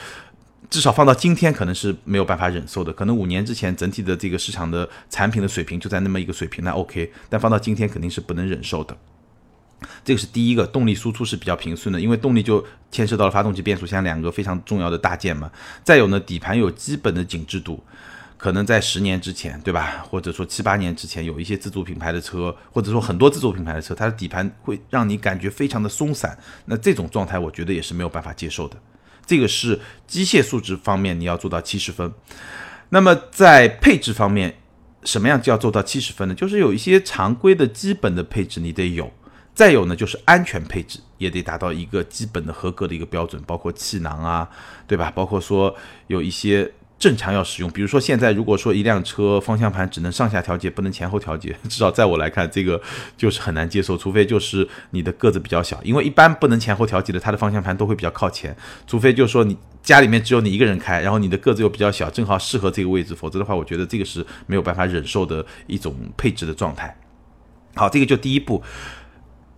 [0.70, 2.92] 至少放到今天可能是没有办法忍受的。
[2.92, 7.12] 可能五年之前整体的这个市场的产品的水平就在那么一个水平，那 OK。
[7.28, 8.96] 但放到今天肯定是不能忍受的。
[10.04, 15.50] 这个是第一个，动力输出是比较平顺的，因为动力就牵涉到了发动机、变速箱两个非常重要的大件嘛。
[15.82, 17.82] 再有呢，底盘有基本的紧致度，
[18.36, 20.04] 可能在十年之前，对吧？
[20.08, 26.36] 或者说七八年之前，有一些自主品牌的车，或者说很多自主品牌的车，它的底盘会让你感觉非常的松散。
[26.66, 28.76] 那这种状态，我觉得也是没有办法接受的。
[29.26, 32.12] 这个是机械素质方面你要做到七十分。
[32.90, 34.54] 那么在配置方面，
[35.02, 36.34] 什么样就要做到七十分呢？
[36.34, 39.10] 就是有一些常规的基本的配置你得有。
[39.54, 44.48] 再有呢，就是安全配置也得达到一个基本的合格的一个标准，包括气囊啊，
[44.86, 45.10] 对吧？
[45.14, 45.74] 包括说
[46.08, 52.80] 有一些正常要使用，比如说现在如果说一辆车方向盘只能上下调节，不能前后调节， 至少在我来看，这个
[53.16, 53.96] 就是很难接受。
[53.96, 58.56] 除非就是你的个子比较小，因为一般不能前后调节的，它的方向盘都会比较靠前。
[58.86, 66.96] 除非就是说你家里面只有你一个人开，然后你的个子又比较小，正好适合这个位置，否则的话，我觉得这个是没有办法忍受的一种配置的状态。
[67.76, 68.60] 好，这个就第一步。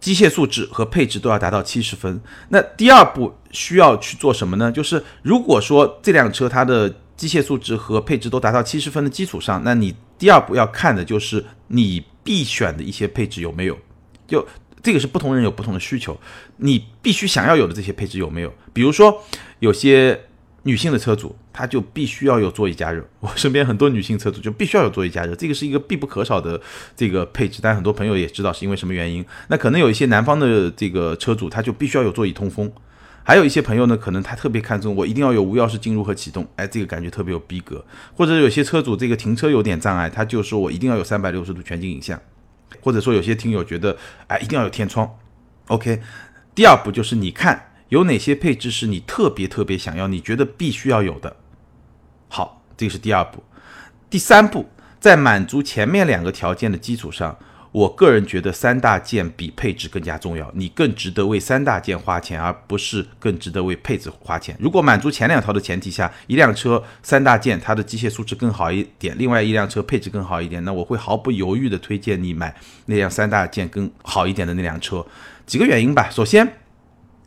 [0.01, 2.21] 机械素质和配置都要达到七十分。
[2.51, 4.71] 那第二步需要去做什么呢？
[4.71, 13.79] 就是如果说这辆车它的机械素质和配置都达到七十分的基础上，那你第二步要看的就是你必选的一些配置有没有。
[14.27, 14.47] 就
[14.83, 16.19] 这个是不同人有不同的需求，
[16.59, 18.53] 你必须想要有的这些配置有没有？
[18.73, 19.23] 比如说
[19.59, 20.21] 有些
[20.63, 23.03] 女性的车主，它就必须要有座椅加热。
[23.21, 26.61] 我身边很多女性车主就必须要有座椅加热，这个是一个必不可少的
[26.95, 27.61] 这个配置。
[27.63, 29.25] 但很多朋友也知道是因为什么原因。
[29.49, 32.71] 那可能有一些南方的这个车主，他就必须要有座椅通风。
[33.25, 37.85] 还有一些朋友呢，可能他特别看重我一定要有无钥匙进入和启动，哎，这个感觉特别有逼格。
[38.15, 42.21] 或者有些车主这个停车有点障碍，他就说我一定要有三百六十度全景影像。
[42.81, 43.97] 或者说有些听友觉得，
[44.29, 45.11] 哎，一定要有天窗。
[45.69, 46.01] OK，
[46.55, 51.35] 第二步就是你看有哪些配置是你特别特别想要，你觉得必须要有的。
[52.29, 53.43] 好，这个是第二步。
[54.09, 54.69] 第三步，
[55.01, 57.37] 在满足前面两个条件的基础上。
[57.73, 64.57] 我个人觉得三大件比配置更加重要，你更值得为三大件花钱，而不是更值得为配置花钱。
[64.59, 72.55] 如果满足前两条的前提下，一辆车三大件它的机械素质更好一点，另外一辆车配置更好一点，那我会毫不犹豫的推荐你买
[72.87, 75.05] 那辆三大件更好一点的那辆车。
[75.45, 76.51] 几个原因吧，首先，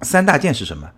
[0.01, 0.89] 三大件是什么？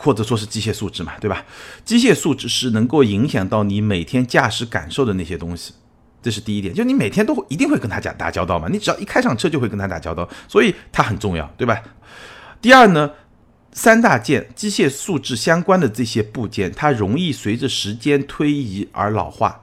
[0.00, 1.44] 或者说是机械素质嘛，对吧？
[1.84, 5.74] 机械素质是能够影响到你每天驾驶感受的那些东西。
[6.22, 11.82] 这是第一点，就你每天都会一定会跟他讲打交道嘛，你只要一开上车就会跟他打交道，所以它很重要，对吧？
[12.60, 13.10] 第二呢，
[13.72, 19.62] 三大件机械素质相关的这些部件，它容易随着时间推移而老化。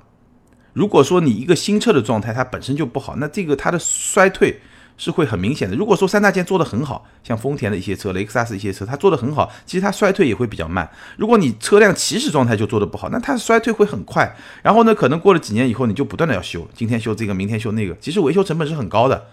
[0.73, 4.59] 如果说你一个新车的状态它本身就不好，那这个它的衰退。
[4.97, 5.75] 是会很明显的。
[5.75, 10.89] 如果说三大件做得很好，像丰田的一些车、雷克萨斯一些车，它做得很好，其实它衰退也会比较慢。
[11.17, 14.35] 如果你车辆起始状态就做得不好，那它衰退会很快。
[14.61, 19.27] 然后呢，可能过了几年以后，你就不断的要修，今天修这个，明天修那个，其实维修成本是很高的。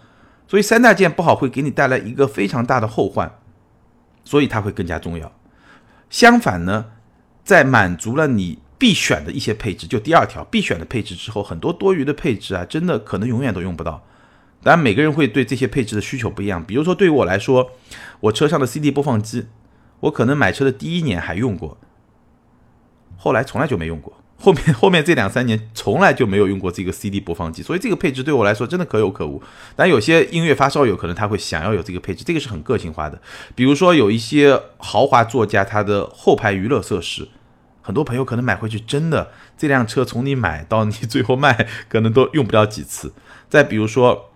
[0.49, 3.39] 所以三大件不好会给你带来一个非常大的后患，
[4.25, 5.33] 所以它会更加重要。
[6.11, 6.87] 相反呢，
[7.45, 14.05] 在满足了你必选的一些配置，就第二条必选的配置之后，很多多余的配置啊，真的可能永远都用不到。
[14.63, 16.63] 当然，每个人会对这些配置的需求不一样。
[16.63, 17.73] 比如说，对于我来说，
[18.21, 19.47] 我车上的 CD 播放机，
[20.01, 21.77] 我可能买车的第一年还用过，
[23.17, 24.17] 后来从来就没用过。
[24.37, 29.43] 后面后面这两三年从来就没有用过这个 CD 播放机，所以这个配置对我来说真的可有可无。
[29.75, 33.21] 但有些音乐发烧友可能他会想要有这个配置，这个是很个性化的。
[33.55, 37.29] 比如说有一些豪华座驾，它的后排娱乐设施，
[37.81, 43.13] 很多朋友可能买回去真的这辆车从你买到你最后卖，可能都用不了几次。
[43.49, 44.29] 再比如说。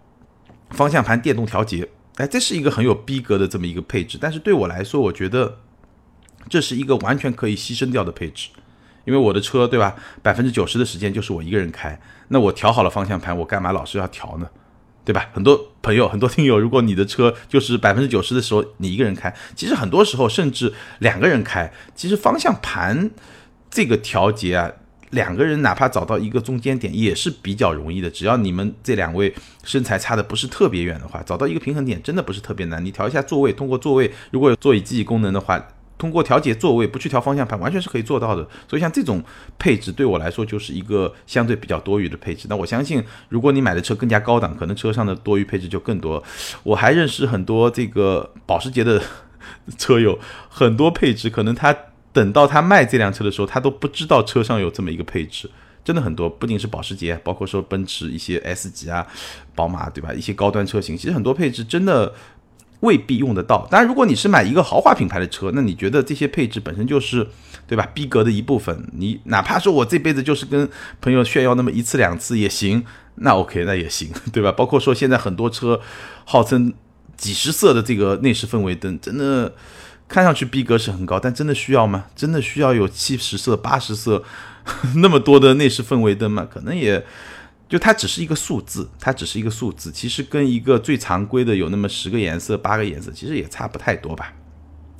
[0.70, 5.59] 方向盘电动调节，哎，这是一个很有逼格的这么一个配置，但是对我来说，我觉得
[6.48, 8.48] 这是一个完全可以牺牲掉的配置，
[9.05, 9.94] 因为我的车，对吧？
[10.22, 14.48] 百分之九十的时间就是我一个人开，那我调好了方向盘，我干嘛老是要调呢？
[15.05, 15.29] 对吧？
[15.33, 23.11] 很多朋友、很多听友，如果你的车就是百分之九十的时候你一个人开，其实很多时候甚至两个人开，其实方向盘
[23.70, 24.72] 这个调节啊。
[25.10, 29.32] 两个人哪怕找到一个中间点也是比较容易的，只要你们这两位
[29.64, 32.84] 身材差的不是特别远的话，找到一个平衡点真的不是特别难。
[32.84, 35.64] 你调一下座位，通过座位如果有座椅记忆功能的话，
[35.96, 38.46] 通过调节座位不去调方向盘，完全是可以做到的。
[38.68, 39.22] 所以像这种
[39.58, 42.46] 配置对我来说就是一个相对比较多余的配置。
[42.50, 46.22] 那我相信，如果你买的车更加高档，可能车上的多余配置就更多。
[46.62, 49.00] 我还认识很多这个保时捷的
[49.78, 51.74] 车友，很多配置可能他。
[52.16, 55.50] 等到他卖这辆车的时候，他都不知道车上有这么一个配置，
[55.85, 59.07] 真的很多，不仅是保时捷，包括说奔驰一些 S 级啊，
[59.55, 60.14] 宝马对吧？
[60.14, 62.14] 一些高端车型，其实很多配置真的
[62.81, 63.68] 未必用得到。
[63.70, 67.29] 当然，如果你是买一个豪华品牌的车，那你觉得这些配置本身就是
[67.66, 67.87] 对吧？
[67.92, 70.66] 逼格的一部分，你哪怕说我这辈子就是跟
[71.02, 72.83] 朋友炫耀那么一次两次也行，
[73.16, 74.50] 那 OK，那也行，对吧？
[74.50, 75.79] 包括说现在很多车
[76.24, 76.72] 号称
[77.18, 79.52] 几十色的这个内饰氛围灯，真的。
[80.08, 82.06] 看上去逼格是很高，但真的需要吗？
[82.14, 84.22] 真的需要有七十色、八十色
[84.96, 86.46] 那么多的内饰氛围灯吗？
[86.50, 87.04] 可能也
[87.68, 94.32] 就它只是一个数字，它只是一个数字，其实跟一个最常规的有那么十个颜色、八个颜色，其实也差不太多吧。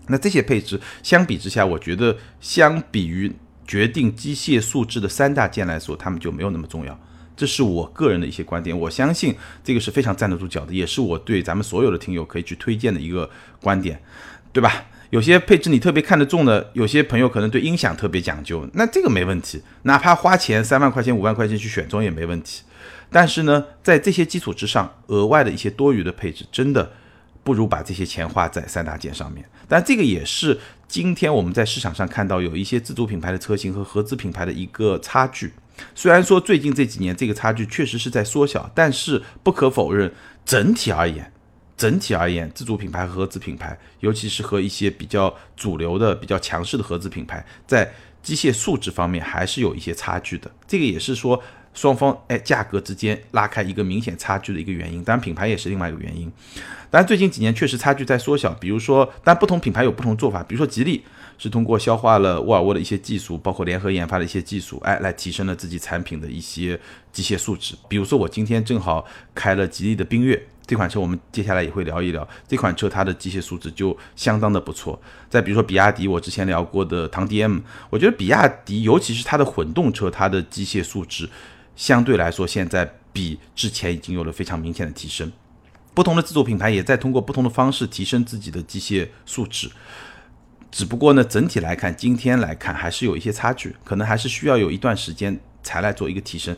[0.09, 3.33] 那这些配置相比之下，我觉得相比于
[3.67, 6.99] 决定机械素质的三大件来说，它们就没有那么重要。
[7.37, 13.29] 这是我个人的一些观点，我相信这个是非常站得住脚的，也是我对咱们所有的听友可以去推荐的一个
[13.61, 14.01] 观点，
[14.53, 14.85] 对吧？
[15.11, 22.63] 有些配置你特别看得重的，有些朋友可能对音响特别讲究，那这个没问题，哪怕花钱三万块钱、五万块钱去选装也没问题。
[23.11, 26.91] 但是呢，在这些基础之上，额外的一些多余的配置，真的
[27.45, 29.49] 不如把这些钱花在三大件上面。
[29.69, 35.53] 但这个也是今天我们在市场上看到有一些自主品牌的车型和合资品牌的一个差距。
[35.95, 40.13] 虽然说最近这几年这个差距确实是在缩小，但是不可否认，
[40.45, 41.33] 整体而言。
[41.77, 50.51] 整体而言，自主品牌和合资品牌，尤其是和一些比较主流的、比较强势的合资品牌，在机械素质方面还是有一些差距的。
[50.67, 51.41] 这个也是说，
[51.75, 55.05] 双方哎价格之间拉开一个明显差距的一个原因。
[55.05, 56.33] 当然，品牌也是另外一个原因。
[56.91, 58.55] 当然，最近几年确实差距在缩小。
[58.55, 60.43] 比如说，但不同品牌有不同做法。
[60.43, 61.05] 比如说，吉利
[61.37, 66.81] 是通过消化了沃尔沃的一些技术，包括联合研发的一些技术，哎，来提升了自己产品的一些
[67.13, 67.77] 机械素质。
[67.89, 75.01] 比如说，我今天正好开了吉利的缤越这款车，我们接下来也会聊一聊这款车它的机械素质就相当的不错。
[75.31, 81.29] 再比如说，比亚迪，我之前聊过的唐 DM，我觉得比亚迪尤其是它的混动车，它的机械素质
[81.77, 85.31] 相对来说现在比之前已经有了非常明显的提升。
[85.95, 89.71] 不同的自主品牌也在通过不同的方式提升自己的机械素质，
[90.71, 96.55] 只不过呢，整体来看，今天来看还是有一些差距，可能还是需要有一段时间才来做一个提升。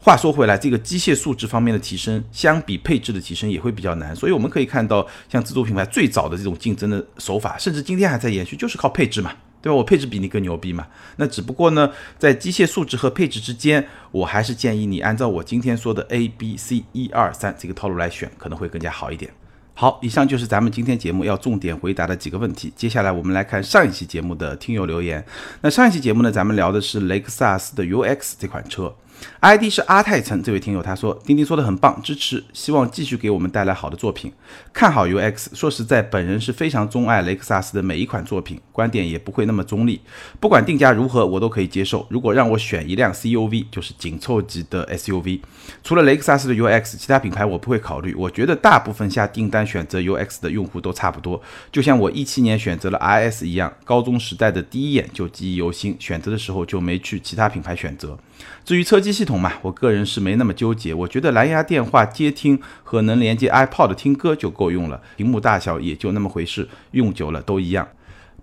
[0.00, 9.32] 话说回来，这个机械素质方面的提升，相比配置的提升也会比较难，所以我们可以看到，像自主品牌最早的这种竞争的手法，甚至今天还在延续，就是靠配置嘛。
[9.60, 9.74] 对吧？
[9.74, 10.86] 我配置比你更牛逼嘛？
[11.16, 19.32] 那只不过呢，在机械素质和配置之间，我还是建议你按照我今天说的 A、B、C 一二三这个套路来选，可能会更加好一点。
[19.74, 22.72] 好，以上就是咱们今天节目要重点回答的几个问题。
[22.76, 25.24] 接下来我们来看上一期节目的听友留言。
[25.60, 28.94] 那上一期节目呢，咱们聊的是雷克萨斯的 UX 这款车。
[29.40, 34.32] ID 是阿泰城这位听友他说，钉钉说的很棒，支持，希望继续给我们带来好的作品，
[34.72, 35.54] 看好 UX。
[35.54, 40.00] 说实在，本人是非常钟爱雷克萨斯的每一款作品，观点也不会那么中立，
[40.40, 42.06] 不管定价如何，我都可以接受。
[42.10, 45.40] 如果让我选一辆 CUV，就是紧凑级的 SUV，
[45.84, 48.14] 除了雷克萨斯的 UX，其他品牌我不会考虑。
[48.14, 58.18] 我觉得大部分下订单选择 UX 的用户都差不多，就像我一七年选择了 RS 一样，高中时代的第一眼就记忆犹新，选择的时候就没去其他品牌选择。
[58.64, 60.92] 至于车机系统嘛，我个人是没那么纠结。
[60.94, 67.86] 我觉得蓝牙电话接听和能连接 iPod 听歌就够用了，屏幕大小也就那么回事，用久了都一样。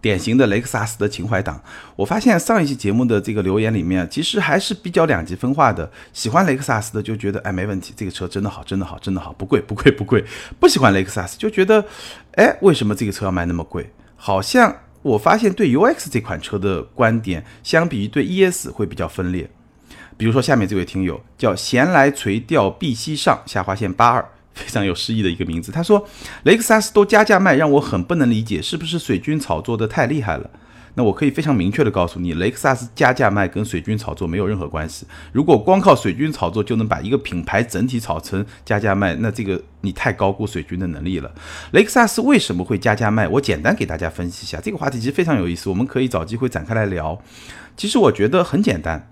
[0.01, 1.59] 典型的雷克萨斯的情怀党。
[1.95, 5.89] 我发现上一期节目的这个留言里面，其实还是比较两极分化的。
[6.13, 10.23] 喜欢雷克萨斯的就觉得，哎，没问题，这个车真的好，真的好，真的好，不贵，不贵，不贵。
[10.59, 11.83] 不喜欢雷克萨斯就觉得，
[12.33, 13.89] 哎，为什么这个车要卖那么贵？
[14.15, 19.49] 好像我发现对 UX 这款车的观点，相比于对 ES 会比较分裂。
[20.17, 25.71] 比如说，下面这位听友叫闲来垂钓碧溪上下划线八二， 非常有诗意的一个名字。
[25.71, 26.07] 他说
[26.43, 30.49] ：“雷克萨斯都加价卖，让我很不能理解，是不是水军炒作的太厉害了？”
[30.97, 35.05] 那我可以非常明确的告诉你，雷克萨斯加价卖跟水军炒作没有任何关系。
[35.33, 41.29] 如果光靠水军炒作就能把一个品牌整体炒成加价卖，那这个你太高估水军的能力了。
[41.71, 43.27] 雷克萨斯为什么会加价卖？
[43.27, 47.21] 我简单给大家分析一下，这个话题其实非常有意思，我们可以找机会展开来聊。
[47.75, 49.11] 其实我觉得很简单。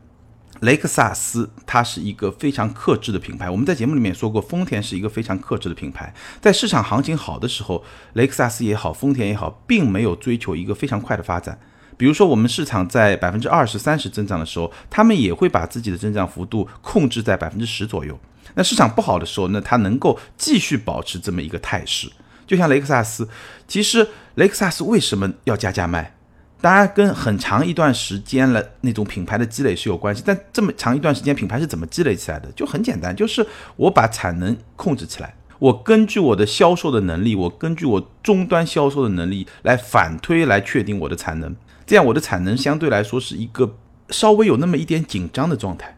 [0.63, 6.13] 雷克萨斯它是一个非常克制的品牌，我们在节目里面说过，丰田是一个非常克制的品牌。
[6.39, 11.59] 在市场行情好的时候，雷克萨斯也好，丰田也好，并没有追求一个非常快的发展。
[11.97, 18.17] 比如说，我们市场在百分之二十三十增长的时候，他们也会把自己的增长幅度控制在百分之十左右。
[18.55, 22.09] 那市场不好的时候，那它能够继续保持这么一个态势。
[22.47, 23.27] 就像雷克萨斯，
[23.67, 26.15] 其实雷克萨斯为什么要加价卖？
[26.63, 30.23] 当然，跟很长一段时间了那种品牌的积累是有关系。
[30.25, 32.49] 但这么长一段时间，品牌是怎么积累起来的？
[32.53, 33.45] 就很简单，就是
[33.75, 41.53] 我把产能控制起来，我根据我的销售的能力，我根据我终端销售的能力来反推来确定我的产能。
[41.85, 43.75] 这样我的产能相对来说是一个
[44.07, 45.97] 稍微有那么一点紧张的状态，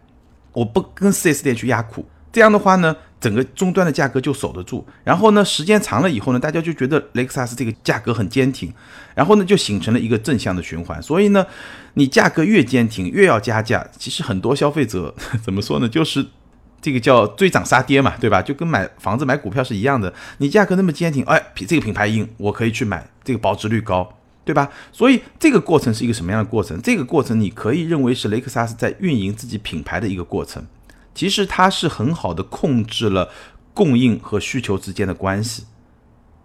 [0.52, 2.04] 我不跟 4S 店去压库。
[2.36, 2.94] 这样的话呢？
[3.22, 8.72] 整个终端的价格就守得住，然后呢，时间长了以后呢，大家就觉得雷克萨斯这个价格很坚挺，
[9.16, 11.02] 然后呢，就形成了一个正向的循环。
[11.02, 11.48] 所以呢，
[11.94, 13.88] 你价格越坚挺，越要加价。
[13.98, 16.24] 其实很多消费者怎么说呢，就是
[16.82, 18.42] 这个叫追涨杀跌嘛，对吧？
[18.42, 24.08] 就跟买房子买股票是一样的，你价格那么坚挺，哎，这个品牌硬，我可以去买，这个保值率高，
[24.44, 24.70] 对吧？
[24.92, 26.80] 所以这个过程是一个什么样的过程？
[26.84, 30.64] 这个过程你可以认为是雷克萨斯在运营自己品牌的一个过程。
[31.16, 33.30] 其实它是很好的控制了
[33.74, 35.66] 供应和需求之间的关系，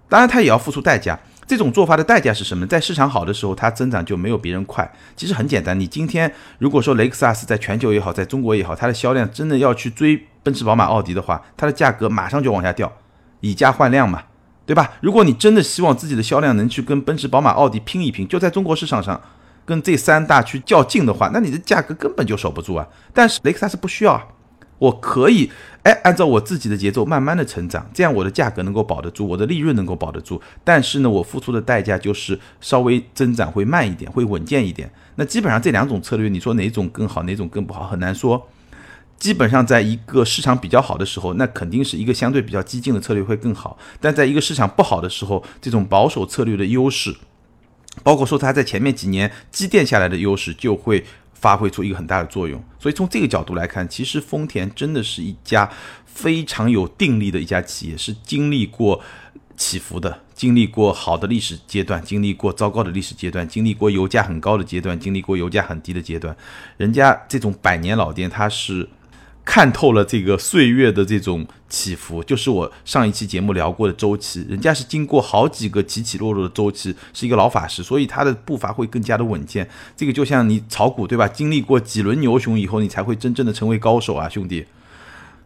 [0.09, 1.19] 当然它也要付出代价。
[1.47, 2.65] 这种做法的代价是什么？
[2.65, 4.89] 在市场好的时候，它增长就没有别人快。
[5.17, 12.93] 其实很简单，你今天如果说雷克萨斯在全球也好，在中国也好，它的销量真的要去追奔驰、宝马、奥迪的话，它的价格马上就往下掉，
[13.41, 14.23] 以价换量嘛，
[14.65, 14.93] 对吧？
[15.01, 19.21] 如果你真的希望自己的销量能去跟奔驰、宝马、奥迪拼一拼，就在中国市场上
[19.65, 22.87] 跟这三大去较劲的话，那你的价格根本就守不住啊。
[23.13, 24.25] 但是雷克萨斯不需要啊。
[24.81, 25.51] 我可以
[25.85, 30.41] 哎，按照我自己的节奏慢慢的成长，这样我的价格能够保得住，我的利润能够保得住。
[30.63, 34.91] 但是呢，我付出的代价就是稍微增长会慢一点，会稳健一点。
[35.15, 38.49] 那基本上这两种策略，你说哪种更好，哪种更不好，很难说。
[39.19, 43.79] 基本上在一个市场比较好的时候，那肯定是一个相对比较激进的策略会更好。
[44.01, 47.15] 但在一个市场不好的时候，这种保守策略的优势，
[48.03, 51.05] 包括说它在前面几年积淀下来的优势，就会。
[51.41, 52.63] 发挥出一个很大的作用。
[52.79, 55.69] 所以从这个角度来看，其实丰田真的是一家
[56.05, 59.01] 非常有定力的一家企业，是经历过
[59.57, 66.37] 起伏的，经历过好的历史阶段，经历过糟糕的历史阶段，经历过油价很高的阶段，经历过油价很低的阶段。
[66.77, 68.89] 人家这种百年老店，它是。
[69.51, 74.47] 看透了这个岁月的这种起伏，就是我上一期节目聊过的周期。
[74.49, 79.69] 人家是经过好几个起起落落的周期，是一个老法师，所以他的步伐会更加的稳健。
[79.97, 81.27] 这个就像你炒股对吧？
[81.27, 84.65] 经历过几轮牛熊以后，你才会真正的成为高手啊，兄弟。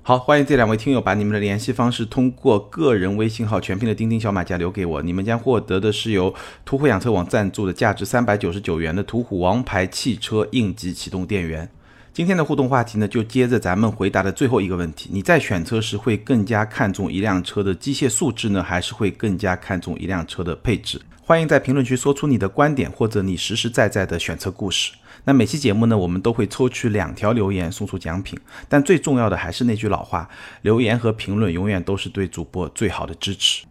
[0.03, 6.35] 好，欢迎这两位听友把你们的联系方式通过个人微信号全拼的钉钉小马甲留给我，你们将获得的是由
[6.67, 11.71] 途虎养车网赞助的价值三百九十九元的途虎王牌汽车应急启动电源。
[12.15, 21.03] 今天的互动话题呢，就接着咱们回答的最后一个问题：你在选车时会更加看重一辆车的机械素质呢，还是会更加看重一辆车的配置？
[21.21, 24.93] 欢迎在评论区说出你的观点，或者你实实在在的选车故事。
[25.25, 28.39] 那每期节目呢，我们都会抽取两条留言送出奖品，
[28.69, 30.31] 但最重要的还是那句老话：
[30.63, 33.65] 留言和评论永远都是对主播最好的支持。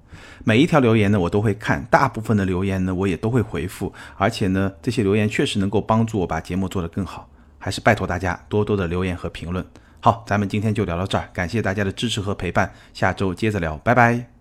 [0.44, 7.30] 每一条留言呢，我都会看，大部分的留言呢，我也都会回复，而且呢，这些留言确实能够帮助我把节目做得更好。
[7.64, 9.66] 还是拜托大家多多的留言和评论。
[10.02, 14.33] 好，咱们今天就聊到这儿，感谢大家的支持和陪伴，下周接着聊，拜拜。